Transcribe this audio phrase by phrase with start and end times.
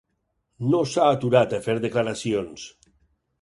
[0.69, 2.65] No s’ha aturat a fer declaracions.